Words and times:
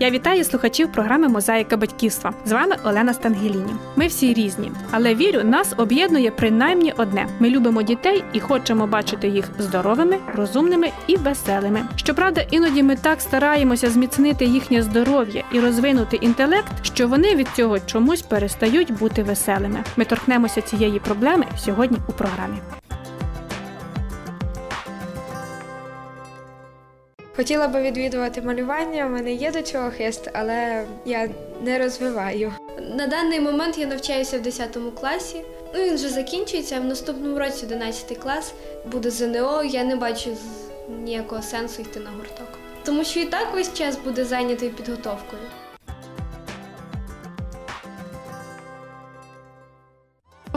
Я 0.00 0.10
вітаю 0.10 0.44
слухачів 0.44 0.92
програми 0.92 1.28
Мозаїка 1.28 1.76
батьківства. 1.76 2.34
З 2.44 2.52
вами 2.52 2.76
Олена 2.84 3.14
Стангеліні. 3.14 3.74
Ми 3.96 4.06
всі 4.06 4.34
різні, 4.34 4.72
але 4.90 5.14
вірю, 5.14 5.44
нас 5.44 5.74
об'єднує 5.76 6.30
принаймні 6.30 6.94
одне: 6.96 7.26
ми 7.38 7.50
любимо 7.50 7.82
дітей 7.82 8.24
і 8.32 8.40
хочемо 8.40 8.86
бачити 8.86 9.28
їх 9.28 9.44
здоровими, 9.58 10.18
розумними 10.34 10.90
і 11.06 11.16
веселими. 11.16 11.80
Щоправда, 11.96 12.40
іноді 12.50 12.82
ми 12.82 12.96
так 12.96 13.20
стараємося 13.20 13.90
зміцнити 13.90 14.44
їхнє 14.44 14.82
здоров'я 14.82 15.44
і 15.52 15.60
розвинути 15.60 16.16
інтелект, 16.16 16.72
що 16.82 17.08
вони 17.08 17.34
від 17.34 17.48
цього 17.48 17.80
чомусь 17.80 18.22
перестають 18.22 18.98
бути 18.98 19.22
веселими. 19.22 19.84
Ми 19.96 20.04
торкнемося 20.04 20.60
цієї 20.60 20.98
проблеми 20.98 21.44
сьогодні 21.56 21.98
у 22.08 22.12
програмі. 22.12 22.58
Хотіла 27.38 27.68
би 27.68 27.82
відвідувати 27.82 28.42
малювання, 28.42 29.06
у 29.06 29.08
мене 29.08 29.32
є 29.32 29.50
до 29.50 29.62
цього 29.62 29.90
хист, 29.90 30.30
але 30.32 30.86
я 31.04 31.28
не 31.62 31.78
розвиваю. 31.78 32.52
На 32.96 33.06
даний 33.06 33.40
момент 33.40 33.78
я 33.78 33.86
навчаюся 33.86 34.38
в 34.38 34.42
10 34.42 34.78
класі. 35.00 35.44
Ну 35.74 35.80
він 35.82 35.94
вже 35.94 36.08
закінчується. 36.08 36.80
В 36.80 36.84
наступному 36.84 37.38
році 37.38 37.66
11 37.66 38.18
клас 38.18 38.52
буде 38.92 39.10
ЗНО. 39.10 39.64
Я 39.64 39.84
не 39.84 39.96
бачу 39.96 40.36
ніякого 40.88 41.42
сенсу 41.42 41.82
йти 41.82 42.00
на 42.00 42.10
гурток. 42.10 42.58
Тому 42.84 43.04
що 43.04 43.20
і 43.20 43.24
так 43.24 43.54
весь 43.54 43.74
час 43.74 43.98
буде 44.04 44.24
зайнятий 44.24 44.68
підготовкою. 44.70 45.42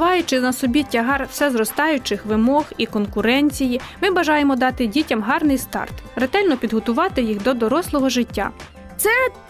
Відчуваючи 0.00 0.40
на 0.40 0.52
собі 0.52 0.82
тягар 0.82 1.26
все 1.30 1.50
зростаючих 1.50 2.26
вимог 2.26 2.64
і 2.78 2.86
конкуренції, 2.86 3.80
ми 4.02 4.10
бажаємо 4.10 4.56
дати 4.56 4.86
дітям 4.86 5.22
гарний 5.22 5.58
старт, 5.58 5.92
ретельно 6.16 6.56
підготувати 6.56 7.22
їх 7.22 7.42
до 7.42 7.54
дорослого 7.54 8.08
життя. 8.08 8.50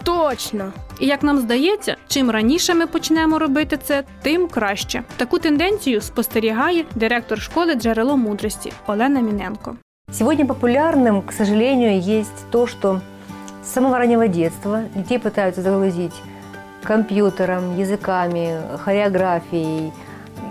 Точно. 0.03 0.73
І 0.99 1.05
як 1.05 1.23
нам 1.23 1.37
здається, 1.37 1.95
чим 2.07 2.31
раніше 2.31 2.73
ми 2.73 2.87
почнемо 2.87 3.39
робити 3.39 3.77
це, 3.83 4.03
тим 4.21 4.47
краще. 4.47 5.03
Таку 5.17 5.39
тенденцію 5.39 6.01
спостерігає 6.01 6.85
директор 6.95 7.41
школи 7.41 7.73
джерело 7.73 8.17
мудрості 8.17 8.73
Олена 8.87 9.19
Міненко. 9.19 9.75
Сегодня 10.11 10.45
популярным, 10.45 11.21
к 11.21 11.33
сожалению, 11.33 11.99
есть 11.99 12.49
то, 12.51 12.67
что 12.67 13.01
с 13.61 13.73
самого 13.73 13.97
раннего 13.97 14.27
детства 14.27 14.83
детей 14.95 15.19
пытаются 15.19 15.61
загрузить 15.61 16.15
компьютером, 16.87 17.77
языками, 17.77 18.57
хореографией, 18.85 19.91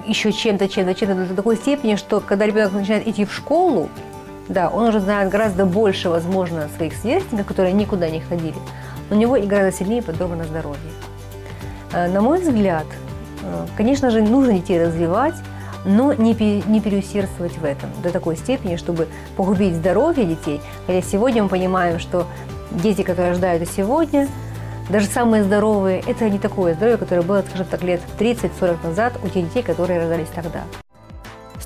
еще 0.06 0.32
чем-то, 0.32 0.68
чем-то, 0.68 0.94
чем-то 0.94 1.26
до 1.26 1.36
такой 1.36 1.56
степени, 1.56 1.96
что 1.96 2.20
когда 2.20 2.46
ребенок 2.46 2.74
начинает 2.74 3.08
идти 3.08 3.26
в 3.26 3.34
школу, 3.34 3.90
да, 4.48 4.70
он 4.70 4.90
уже 4.90 5.00
знает 5.00 5.30
гораздо 5.30 5.66
больше, 5.66 6.10
возможно, 6.10 6.68
своих 6.76 6.94
сверстников, 6.94 7.46
которые 7.46 7.74
никуда 7.74 8.10
не 8.10 8.20
ходили. 8.20 8.56
У 9.10 9.16
него 9.16 9.36
и 9.36 9.46
гораздо 9.46 9.78
сильнее 9.78 10.02
подорвано 10.02 10.44
здоровье. 10.46 10.80
Э, 11.94 12.08
На 12.08 12.22
мой 12.22 12.42
взгляд, 12.42 12.86
э, 13.44 13.66
конечно 13.78 14.10
же, 14.10 14.22
нужно 14.22 14.54
детей 14.54 14.84
развивать, 14.84 15.36
но 15.86 16.14
не, 16.14 16.34
не 16.68 16.82
переусердствовать 16.82 17.58
в 17.58 17.66
этом 17.66 17.90
до 18.04 18.12
такой 18.12 18.38
степени, 18.38 18.76
чтобы 18.76 19.08
погубить 19.36 19.76
здоровье 19.76 20.26
детей. 20.26 20.62
Хотя 20.86 21.02
сегодня 21.02 21.44
мы 21.44 21.50
понимаем, 21.50 22.00
что 22.00 22.28
дети, 22.72 23.02
которые 23.02 23.32
рождаются 23.32 23.74
сегодня, 23.74 24.28
даже 24.91 25.07
самые 25.07 25.43
здоровые, 25.43 26.03
это 26.07 26.31
не 26.31 26.39
такое 26.39 26.75
здоровье, 26.75 26.99
которое 26.99 27.23
было, 27.23 27.43
скажем 27.49 27.67
так, 27.67 27.83
лет 27.83 28.01
30-40 28.19 28.77
назад 28.85 29.13
у 29.25 29.29
тех 29.29 29.45
детей, 29.47 29.63
которые 29.63 29.99
рождались 29.99 30.29
тогда. 30.35 30.63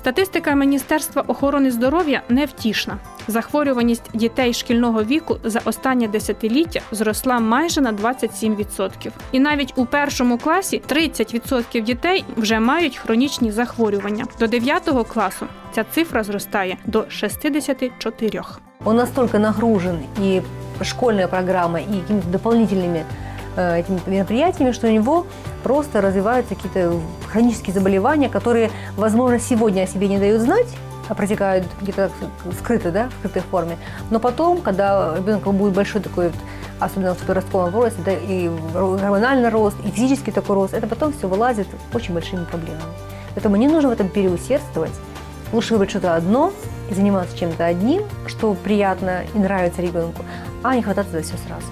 Статистика 0.01 0.55
Міністерства 0.55 1.23
охорони 1.27 1.71
здоров'я 1.71 2.21
невтішна. 2.29 2.97
Захворюваність 3.27 4.09
дітей 4.13 4.53
шкільного 4.53 5.03
віку 5.03 5.37
за 5.43 5.61
останнє 5.65 6.07
десятиліття 6.07 6.81
зросла 6.91 7.39
майже 7.39 7.81
на 7.81 7.93
27%. 7.93 9.11
І 9.31 9.39
навіть 9.39 9.73
у 9.75 9.85
першому 9.85 10.37
класі 10.37 10.81
30% 10.89 11.81
дітей 11.83 12.25
вже 12.37 12.59
мають 12.59 12.97
хронічні 12.97 13.51
захворювання. 13.51 14.25
До 14.39 14.47
9 14.47 14.89
класу 15.13 15.45
ця 15.75 15.83
цифра 15.83 16.23
зростає 16.23 16.77
до 16.85 16.99
64%. 16.99 18.43
Он 18.85 18.95
настолько 18.95 19.39
нагружен 19.39 19.99
и 20.23 20.41
школьная 20.82 21.28
программа, 21.28 21.80
и 21.80 22.00
какими-то 22.00 22.28
дополнительными 22.28 23.04
э, 23.56 23.80
этими 23.80 24.00
мероприятиями, 24.06 24.72
что 24.72 24.86
у 24.86 24.90
него 24.90 25.26
просто 25.62 26.00
развиваются 26.00 26.54
какие-то 26.54 26.94
хронические 27.28 27.74
заболевания, 27.74 28.28
которые, 28.28 28.70
возможно, 28.96 29.38
сегодня 29.38 29.82
о 29.82 29.86
себе 29.86 30.08
не 30.08 30.18
дают 30.18 30.40
знать, 30.40 30.68
а 31.08 31.14
протекают 31.14 31.66
где-то 31.80 32.10
скрыто, 32.58 32.90
да, 32.90 33.08
в 33.08 33.18
скрытой 33.18 33.42
форме. 33.42 33.76
Но 34.10 34.18
потом, 34.18 34.60
когда 34.60 35.12
у 35.12 35.16
ребенка 35.16 35.50
будет 35.50 35.74
большой 35.74 36.00
такой, 36.00 36.26
вот, 36.26 36.36
особенно 36.80 37.14
в 37.14 37.18
подростковом 37.18 37.70
возрасте, 37.70 38.00
да, 38.04 38.12
и 38.12 38.50
гормональный 38.74 39.48
рост, 39.48 39.76
и 39.84 39.90
физический 39.90 40.32
такой 40.32 40.56
рост, 40.56 40.74
это 40.74 40.86
потом 40.86 41.12
все 41.12 41.28
вылазит 41.28 41.68
очень 41.94 42.12
большими 42.12 42.44
проблемами. 42.44 42.82
Поэтому 43.34 43.56
не 43.56 43.68
нужно 43.68 43.90
в 43.90 43.92
этом 43.92 44.08
переусердствовать. 44.08 44.92
Лучше 45.52 45.74
выбрать 45.74 45.90
что-то 45.90 46.16
одно 46.16 46.52
и 46.90 46.94
заниматься 46.94 47.36
чем-то 47.38 47.64
одним, 47.64 48.02
что 48.26 48.54
приятно 48.54 49.22
и 49.34 49.38
нравится 49.38 49.80
ребенку, 49.82 50.24
а 50.65 50.75
не 50.75 50.83
хвататься 50.83 51.11
за 51.11 51.19
все 51.19 51.33
сразу. 51.47 51.67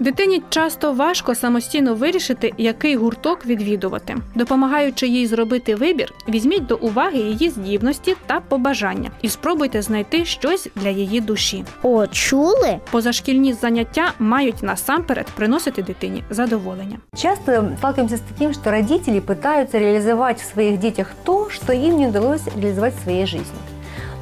Дитині 0.00 0.42
часто 0.48 0.92
важко 0.92 1.34
самостійно 1.34 1.94
вирішити, 1.94 2.52
який 2.58 2.96
гурток 2.96 3.46
відвідувати. 3.46 4.16
Допомагаючи 4.34 5.06
їй 5.06 5.26
зробити 5.26 5.74
вибір, 5.74 6.12
візьміть 6.28 6.66
до 6.66 6.76
уваги 6.76 7.18
її 7.18 7.50
здібності 7.50 8.16
та 8.26 8.40
побажання 8.40 9.10
і 9.22 9.28
спробуйте 9.28 9.82
знайти 9.82 10.24
щось 10.24 10.68
для 10.76 10.88
її 10.88 11.20
душі. 11.20 11.64
О, 11.82 12.06
чули? 12.06 12.78
Позашкільні 12.90 13.52
заняття 13.52 14.12
мають 14.18 14.62
насамперед 14.62 15.26
приносити 15.26 15.82
дитині 15.82 16.24
задоволення. 16.30 16.98
Часто 17.16 17.68
сталкиваемся 17.78 18.16
с 18.16 18.22
таким, 18.32 18.54
что 18.54 18.70
родители 18.70 19.20
пытаются 19.20 19.78
реализовать 19.78 20.40
в 20.40 20.52
своих 20.52 20.78
детях 20.78 21.06
то, 21.24 21.50
что 21.50 21.72
им 21.72 21.96
не 21.96 22.08
удалось 22.08 22.42
реализовать 22.56 22.94
в 22.94 23.02
своей 23.02 23.26
жизни. 23.26 23.58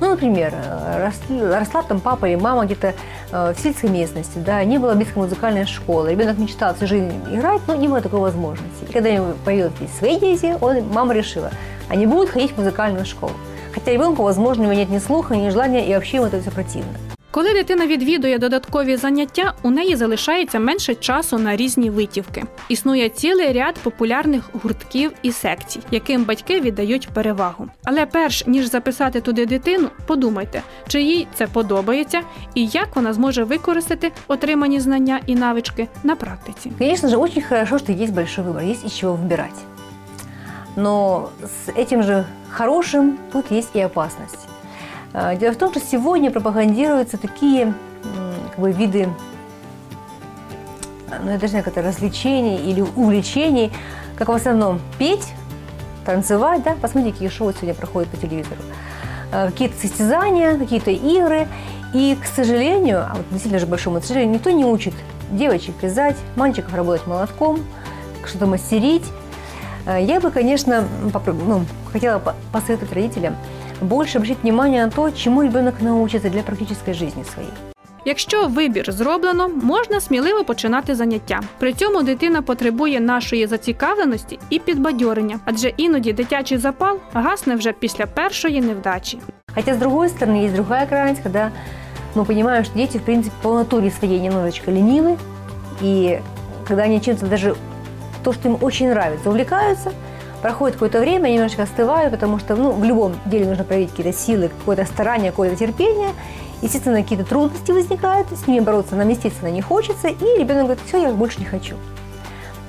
Ну, 0.00 0.08
например, 0.08 0.52
э, 0.52 1.10
росли- 1.10 1.58
росла 1.58 1.82
там 1.82 2.00
папа 2.00 2.28
или 2.28 2.36
мама 2.36 2.64
где-то 2.64 2.86
э, 2.86 2.92
в 3.33 3.55
сельской 3.57 3.89
местности, 3.89 4.37
да, 4.37 4.63
не 4.63 4.77
было 4.77 4.93
близкой 4.93 5.17
музыкальной 5.23 5.65
школы, 5.65 6.11
ребенок 6.11 6.37
мечтал 6.37 6.75
всю 6.75 6.85
жизнь 6.85 7.11
играть, 7.31 7.61
но 7.67 7.73
не 7.73 7.87
было 7.87 7.99
такой 7.99 8.19
возможности. 8.19 8.83
И 8.87 8.93
когда 8.93 9.09
у 9.09 9.13
него 9.13 9.33
появились 9.43 9.71
свои 9.97 10.19
дети, 10.19 10.55
он, 10.61 10.87
мама 10.89 11.15
решила, 11.15 11.49
они 11.89 12.05
будут 12.05 12.29
ходить 12.29 12.51
в 12.51 12.57
музыкальную 12.59 13.05
школу. 13.05 13.33
Хотя 13.73 13.91
ребенку, 13.91 14.21
возможно, 14.21 14.63
у 14.63 14.65
него 14.67 14.75
нет 14.75 14.89
ни 14.89 14.99
слуха, 14.99 15.35
ни 15.35 15.49
желания, 15.49 15.87
и 15.87 15.95
вообще 15.95 16.17
ему 16.17 16.27
это 16.27 16.41
все 16.41 16.51
противно. 16.51 16.93
Коли 17.32 17.52
дитина 17.52 17.86
відвідує 17.86 18.38
додаткові 18.38 18.96
заняття, 18.96 19.54
у 19.62 19.70
неї 19.70 19.96
залишається 19.96 20.58
менше 20.58 20.94
часу 20.94 21.38
на 21.38 21.56
різні 21.56 21.90
витівки. 21.90 22.44
Існує 22.68 23.08
цілий 23.08 23.52
ряд 23.52 23.74
популярних 23.74 24.50
гуртків 24.62 25.12
і 25.22 25.32
секцій, 25.32 25.80
яким 25.90 26.24
батьки 26.24 26.60
віддають 26.60 27.08
перевагу. 27.08 27.68
Але 27.84 28.06
перш 28.06 28.46
ніж 28.46 28.70
записати 28.70 29.20
туди 29.20 29.46
дитину, 29.46 29.88
подумайте, 30.06 30.62
чи 30.88 31.02
їй 31.02 31.26
це 31.34 31.46
подобається 31.46 32.20
і 32.54 32.66
як 32.66 32.96
вона 32.96 33.12
зможе 33.12 33.44
використати 33.44 34.12
отримані 34.28 34.80
знання 34.80 35.20
і 35.26 35.34
навички 35.34 35.88
на 36.04 36.16
практиці. 36.16 36.72
Конечно 36.78 37.08
же, 37.08 37.16
очень 37.16 37.42
хорошо, 37.42 37.78
что 37.78 37.92
есть 37.92 38.12
большой 38.12 38.44
выбор, 38.44 38.62
есть 38.62 38.84
из 38.84 38.92
чего 38.92 39.12
выбирать. 39.14 39.58
Но 40.76 41.30
с 41.44 41.72
этим 41.76 42.02
же 42.02 42.24
хорошим 42.50 43.18
тут 43.32 43.52
есть 43.52 43.76
и 43.76 43.80
опасность. 43.80 44.48
А, 45.13 45.35
Дело 45.35 45.53
в 45.53 45.57
том, 45.57 45.71
что 45.71 45.79
сегодня 45.79 46.31
пропагандируются 46.31 47.17
такие 47.17 47.73
как 48.49 48.59
бы, 48.59 48.71
виды, 48.71 49.09
ну, 51.23 51.31
я 51.31 51.33
даже 51.37 51.41
не 51.43 51.47
знаю, 51.49 51.63
как 51.63 51.77
это, 51.77 51.87
развлечений 51.87 52.57
или 52.57 52.81
увлечений, 52.81 53.71
как 54.15 54.29
в 54.29 54.31
основном 54.31 54.79
петь, 54.97 55.33
танцевать, 56.05 56.63
да, 56.63 56.75
посмотрите, 56.81 57.13
какие 57.13 57.29
шоу 57.29 57.51
сегодня 57.53 57.73
проходят 57.73 58.09
по 58.09 58.17
телевизору, 58.17 58.61
А, 59.31 59.47
какие-то 59.47 59.79
состязания, 59.79 60.57
какие-то 60.57 60.91
игры. 60.91 61.47
И, 61.93 62.17
к 62.19 62.25
сожалению, 62.25 63.01
а 63.09 63.13
вот 63.15 63.25
действительно 63.29 63.59
же 63.59 63.67
большому 63.67 64.01
сожалению, 64.01 64.33
никто 64.35 64.49
не 64.49 64.65
учит 64.65 64.93
девочек 65.31 65.75
вязать, 65.81 66.15
мальчиков 66.35 66.73
работать 66.73 67.05
молотком, 67.07 67.59
что-то 68.25 68.47
мастерить. 68.47 69.05
Э, 69.85 69.99
Я 70.03 70.19
бы, 70.19 70.31
конечно, 70.31 70.85
попро- 71.11 71.33
ну, 71.33 71.65
хотела 71.91 72.17
по- 72.19 72.35
посоветовать 72.51 72.93
родителям 72.93 73.35
больше 73.83 74.17
обращать 74.17 74.43
внимание 74.43 74.85
на 74.85 74.91
то, 74.91 75.11
чему 75.11 75.43
ребенок 75.43 75.81
научится 75.81 76.29
для 76.29 76.43
практической 76.43 76.93
жизни 76.93 77.23
своей. 77.23 77.51
Якщо 78.05 78.47
вибір 78.47 78.91
зроблено, 78.91 79.49
можна 79.49 79.99
сміливо 79.99 80.43
починати 80.43 80.95
заняття. 80.95 81.41
При 81.59 81.73
цьому 81.73 82.03
дитина 82.03 82.41
потребує 82.41 82.99
нашої 82.99 83.47
зацікавленості 83.47 84.39
і 84.49 84.59
підбадьорення, 84.59 85.39
адже 85.45 85.69
іноді 85.69 86.13
дитячий 86.13 86.57
запал 86.57 86.99
гасне 87.13 87.55
вже 87.55 87.71
після 87.71 88.05
першої 88.05 88.61
невдачі. 88.61 89.19
Хотя, 89.55 89.71
с 89.71 89.77
другой 89.77 90.09
стороны, 90.09 90.45
есть 90.45 90.55
другая 90.55 90.85
крайность, 90.87 91.23
когда 91.23 91.51
но 92.15 92.25
понимаю, 92.25 92.63
что 92.63 92.75
дети, 92.75 92.97
в 92.97 93.03
принципе, 93.03 93.35
по 93.41 93.53
натуре 93.53 93.91
своей 93.91 94.19
немножечко 94.19 94.71
ленивы, 94.71 95.17
и 95.81 96.21
когда 96.67 96.83
они 96.83 97.01
чем-то 97.01 97.25
даже 97.25 97.55
то, 98.23 98.33
что 98.33 98.49
им 98.49 98.57
очень 98.61 98.89
нравится, 98.89 99.29
увлекаются, 99.29 99.91
проходит 100.43 100.75
какое-то 100.75 100.99
время, 100.99 101.27
они 101.27 101.35
немножечко 101.35 101.63
остывают, 101.63 102.11
потому 102.11 102.37
что 102.37 102.55
ну, 102.57 102.71
в 102.73 102.83
любом 102.83 103.15
деле 103.25 103.47
нужно 103.47 103.63
проявить 103.63 103.91
какие-то 103.91 104.15
силы, 104.15 104.49
какое-то 104.49 104.85
старание, 104.85 105.31
какое-то 105.31 105.55
терпение. 105.55 106.09
Естественно, 106.61 107.01
какие-то 107.01 107.23
трудности 107.23 107.71
возникают, 107.71 108.27
с 108.29 108.45
ними 108.45 108.59
бороться 108.59 108.95
нам, 108.95 109.07
естественно, 109.07 109.49
не 109.49 109.61
хочется, 109.61 110.09
и 110.09 110.37
ребенок 110.37 110.63
говорит, 110.63 110.83
все, 110.85 111.01
я 111.01 111.11
больше 111.11 111.39
не 111.39 111.45
хочу. 111.45 111.75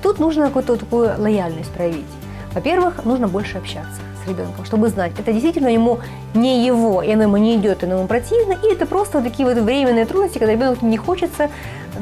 Тут 0.01 0.19
нужно 0.19 0.47
какую-то 0.47 0.77
такую 0.77 1.19
лояльность 1.19 1.69
проявить. 1.71 2.05
Во-первых, 2.53 3.03
нужно 3.03 3.27
больше 3.27 3.57
общаться 3.57 3.99
с 4.23 4.29
ребенком, 4.29 4.63
чтобы 4.63 4.87
знать, 4.87 5.11
это 5.19 5.33
действительно 5.33 5.67
ему 5.67 5.99
не 6.33 6.65
его, 6.65 7.03
и 7.03 7.11
оно 7.11 7.23
ему 7.23 7.35
не 7.35 7.55
идет, 7.55 7.83
и 7.83 7.85
оно 7.87 7.97
ему 7.97 8.07
противно, 8.07 8.53
и 8.53 8.71
это 8.71 8.85
просто 8.85 9.19
вот 9.19 9.29
такие 9.29 9.47
вот 9.47 9.57
временные 9.57 10.05
трудности, 10.05 10.37
когда 10.37 10.53
ребенку 10.53 10.85
не 10.85 10.97
хочется 10.97 11.49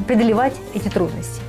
преодолевать 0.06 0.54
эти 0.72 0.88
трудности. 0.88 1.40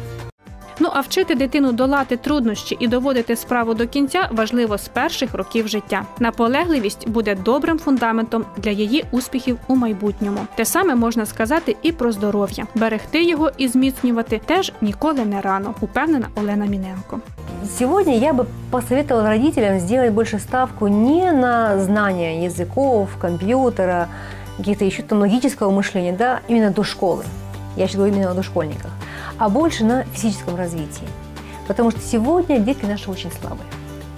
Ну 0.83 0.89
а 0.93 1.01
вчити 1.01 1.35
дитину 1.35 1.73
долати 1.73 2.17
труднощі 2.17 2.77
і 2.81 2.89
доводити 2.89 3.37
справу 3.37 3.75
до 3.75 3.87
кінця 3.87 4.29
важливо 4.33 4.79
з 4.79 4.89
перших 4.89 5.35
років 5.35 5.69
життя. 5.69 6.03
Наполегливість 6.19 7.09
буде 7.09 7.35
добрим 7.35 7.79
фундаментом 7.79 8.45
для 8.57 8.71
її 8.71 9.05
успіхів 9.11 9.59
у 9.69 9.77
майбутньому. 9.77 10.39
Те 10.55 10.65
саме 10.65 10.95
можна 10.95 11.27
сказати 11.27 11.77
і 11.83 11.93
про 11.93 12.13
здоров'я. 12.13 12.67
Берегти 12.75 13.23
його 13.23 13.51
і 13.57 13.69
зміцнювати 13.69 14.41
теж 14.47 14.73
ніколи 14.81 15.25
не 15.25 15.41
рано, 15.41 15.75
упевнена 15.81 16.27
Олена 16.35 16.67
Міненко. 16.67 17.21
Сегодня 17.79 18.15
я 18.15 18.33
бы 18.33 18.47
посоветовала 18.71 19.29
родителям 19.29 19.79
сделать 19.81 20.13
больше 20.13 20.39
ставку 20.39 20.89
не 20.89 21.33
на 21.33 21.79
знание 21.79 22.45
языков, 22.45 23.09
компьютера, 23.21 24.09
каких-то 24.57 24.85
еще 24.85 25.03
там 25.03 25.21
логического 25.21 25.71
мышления, 25.71 26.17
да, 26.17 26.41
именно 26.49 26.71
до 26.71 26.83
школы. 26.83 27.25
Я 27.77 27.87
сейчас 27.87 27.97
говорю 27.97 28.15
именно 28.15 28.31
о 28.31 28.35
дошкольниках. 28.35 28.91
А 29.38 29.50
больше 29.50 29.84
на 29.84 30.04
физическом 30.06 30.56
развитии. 30.56 31.08
Потому 31.68 31.92
что 31.92 32.00
сегодня 32.00 32.60
дети 32.60 32.86
наши 32.86 33.10
очень 33.10 33.32
слабые. 33.32 33.68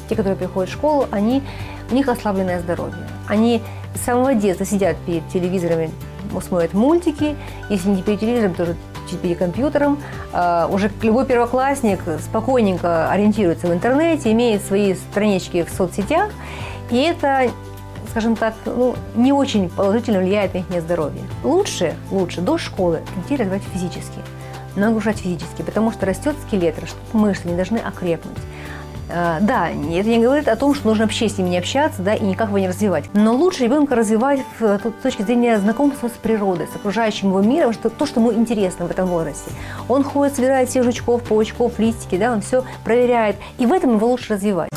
Те, 0.09 0.15
которые 0.15 0.37
приходят 0.37 0.69
в 0.69 0.73
школу, 0.73 1.07
они, 1.11 1.41
у 1.91 1.95
них 1.95 2.07
ослабленное 2.07 2.59
здоровье. 2.59 3.07
Они 3.27 3.61
с 3.95 4.01
самого 4.01 4.33
детства 4.33 4.65
сидят 4.65 4.97
перед 5.05 5.27
телевизорами, 5.29 5.91
смотрят 6.45 6.73
мультики, 6.73 7.35
если 7.69 7.89
не 7.89 8.01
перед 8.03 8.19
телевизором, 8.19 8.53
то 8.53 8.75
перед 9.21 9.37
компьютером. 9.37 9.99
А, 10.33 10.67
Уже 10.69 10.91
любой 11.01 11.25
первоклассник 11.25 12.01
спокойненько 12.21 13.09
ориентируется 13.09 13.67
в 13.67 13.73
интернете, 13.73 14.31
имеет 14.33 14.61
свои 14.63 14.95
странички 14.95 15.63
в 15.63 15.69
соцсетях, 15.69 16.31
и 16.91 16.97
это 16.97 17.49
скажем 18.09 18.35
так, 18.35 18.55
ну, 18.65 18.95
не 19.15 19.31
очень 19.31 19.69
положительно 19.69 20.19
влияет 20.19 20.53
на 20.53 20.59
их 20.59 20.81
здоровье. 20.81 21.21
Лучше, 21.43 21.95
лучше 22.09 22.41
до 22.41 22.57
школы 22.57 23.01
детей 23.15 23.37
развивать 23.37 23.61
физически, 23.73 24.19
нагружать 24.79 25.17
физически, 25.17 25.61
потому 25.61 25.91
что 25.91 26.05
растет 26.05 26.35
скелет, 26.47 26.79
растут 26.79 26.99
мышцы, 27.13 27.45
они 27.45 27.55
должны 27.55 27.77
окрепнуть. 27.77 28.37
А, 29.09 29.39
Да, 29.39 29.69
это 29.69 30.09
не 30.09 30.19
говорит 30.19 30.47
о 30.49 30.55
том, 30.57 30.75
что 30.75 30.87
нужно 30.89 31.05
вообще 31.05 31.29
с 31.29 31.37
ними 31.37 31.49
не 31.49 31.57
общаться, 31.59 32.01
да, 32.01 32.13
и 32.13 32.23
никак 32.23 32.49
его 32.49 32.57
не 32.57 32.67
развивать. 32.67 33.05
Но 33.13 33.33
лучше 33.33 33.63
ребенка 33.63 33.95
развивать 33.95 34.41
в- 34.59 34.79
с 34.79 35.01
точки 35.01 35.21
зрения 35.21 35.57
знакомства 35.59 36.09
с 36.09 36.11
природой, 36.11 36.67
с 36.67 36.75
окружающим 36.75 37.29
его 37.29 37.41
миром, 37.41 37.71
что, 37.73 37.89
то, 37.89 38.05
что 38.05 38.19
ему 38.19 38.33
интересно 38.33 38.85
в 38.85 38.91
этом 38.91 39.07
возрасте. 39.07 39.49
Он 39.87 40.03
ходит, 40.03 40.35
собирает 40.35 40.69
всех 40.69 40.83
жучков, 40.83 41.23
паучков, 41.23 41.79
листики, 41.79 42.17
да, 42.17 42.33
он 42.33 42.41
все 42.41 42.65
проверяет. 42.83 43.37
И 43.57 43.65
в 43.65 43.71
этом 43.71 43.95
его 43.95 44.07
лучше 44.07 44.33
развивать. 44.33 44.69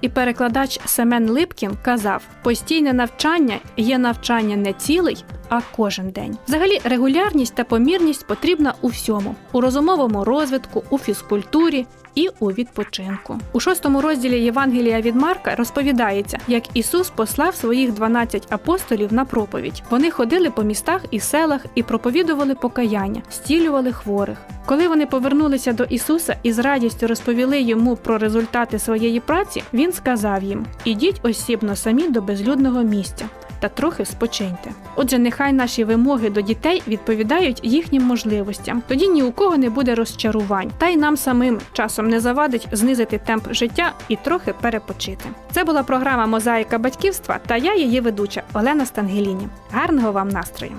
І 0.00 0.08
перекладач 0.08 0.80
Семен 0.84 1.28
Липкін 1.28 1.70
казав: 1.82 2.22
постійне 2.42 2.92
навчання 2.92 3.58
є 3.76 3.98
навчання 3.98 4.56
не 4.56 4.72
цілий, 4.72 5.24
а 5.50 5.60
кожен 5.76 6.10
день. 6.10 6.38
Взагалі, 6.48 6.80
регулярність 6.84 7.54
та 7.54 7.64
помірність 7.64 8.26
потрібна 8.26 8.74
у 8.80 8.88
всьому: 8.88 9.34
у 9.52 9.60
розумовому 9.60 10.24
розвитку, 10.24 10.84
у 10.90 10.98
фізкультурі. 10.98 11.86
І 12.14 12.28
у 12.40 12.46
відпочинку 12.46 13.38
у 13.52 13.60
шостому 13.60 14.00
розділі 14.00 14.40
Євангелія 14.40 15.00
від 15.00 15.16
Марка 15.16 15.54
розповідається, 15.54 16.38
як 16.48 16.62
Ісус 16.74 17.10
послав 17.10 17.54
своїх 17.54 17.92
12 17.92 18.46
апостолів 18.50 19.12
на 19.12 19.24
проповідь. 19.24 19.82
Вони 19.90 20.10
ходили 20.10 20.50
по 20.50 20.62
містах 20.62 21.02
і 21.10 21.20
селах 21.20 21.66
і 21.74 21.82
проповідували 21.82 22.54
покаяння, 22.54 23.22
стілювали 23.30 23.92
хворих. 23.92 24.38
Коли 24.66 24.88
вони 24.88 25.06
повернулися 25.06 25.72
до 25.72 25.84
Ісуса 25.84 26.36
і 26.42 26.52
з 26.52 26.58
радістю 26.58 27.06
розповіли 27.06 27.60
йому 27.60 27.96
про 27.96 28.18
результати 28.18 28.78
своєї 28.78 29.20
праці, 29.20 29.62
він 29.72 29.92
сказав 29.92 30.42
їм: 30.42 30.66
Ідіть 30.84 31.20
осібно 31.22 31.76
самі 31.76 32.08
до 32.08 32.20
безлюдного 32.20 32.82
місця. 32.82 33.28
Та 33.60 33.68
трохи 33.68 34.04
спочиньте. 34.04 34.70
Отже, 34.96 35.18
нехай 35.18 35.52
наші 35.52 35.84
вимоги 35.84 36.30
до 36.30 36.40
дітей 36.40 36.82
відповідають 36.88 37.60
їхнім 37.62 38.02
можливостям. 38.02 38.82
Тоді 38.88 39.08
ні 39.08 39.22
у 39.22 39.32
кого 39.32 39.56
не 39.56 39.70
буде 39.70 39.94
розчарувань, 39.94 40.70
та 40.78 40.88
й 40.88 40.96
нам 40.96 41.16
самим 41.16 41.60
часом 41.72 42.08
не 42.08 42.20
завадить 42.20 42.68
знизити 42.72 43.18
темп 43.18 43.52
життя 43.52 43.92
і 44.08 44.16
трохи 44.16 44.54
перепочити. 44.60 45.24
Це 45.52 45.64
була 45.64 45.82
програма 45.82 46.26
Мозаїка 46.26 46.78
батьківства 46.78 47.38
та 47.46 47.56
я 47.56 47.74
її 47.74 48.00
ведуча 48.00 48.42
Олена 48.52 48.86
Стангеліні. 48.86 49.48
Гарного 49.70 50.12
вам 50.12 50.28
настрою! 50.28 50.72